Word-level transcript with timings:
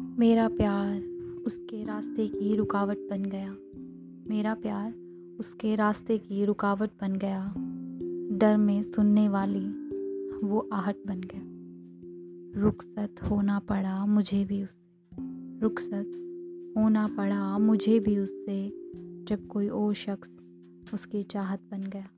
मेरा 0.00 0.48
प्यार 0.48 1.00
उसके 1.46 1.84
रास्ते 1.84 2.28
की 2.28 2.56
रुकावट 2.56 2.96
बन 2.96 3.22
गया। 3.22 3.56
मेरा 4.30 4.54
प्यार 4.54 4.94
उसके 5.40 5.74
रास्ते 5.74 6.18
की 6.18 6.44
रुकावट 6.44 6.90
बन 7.00 7.12
गया। 7.12 7.54
डर 8.38 8.56
में 8.56 8.82
सुनने 8.82 9.28
वाली 9.28 9.66
वो 10.46 10.68
आहट 10.72 10.96
बन 11.06 11.20
गया। 11.20 11.42
रुखसत 12.62 13.30
होना 13.30 13.58
पड़ा 13.58 14.06
मुझे 14.06 14.44
भी 14.44 14.62
उससे। 14.62 14.90
रुखसत 15.60 16.10
होना 16.76 17.06
पड़ा 17.16 17.58
मुझे 17.58 18.00
भी 18.00 18.18
उससे, 18.18 18.68
जब 19.24 19.46
कोई 19.46 19.68
और 19.68 19.94
शख्स 19.94 20.28
उसकी 20.94 21.22
चाहत 21.22 21.60
बन 21.70 21.80
गया। 21.80 22.08